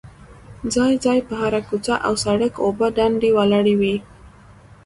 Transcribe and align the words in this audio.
ځای 0.73 0.93
ځای 1.05 1.19
په 1.27 1.33
هره 1.41 1.61
کوڅه 1.67 1.95
او 2.05 2.13
سړ 2.23 2.39
ک 2.53 2.55
اوبه 2.65 2.87
ډنډ 2.97 3.21
ولاړې 3.37 3.75
وې. 3.81 3.95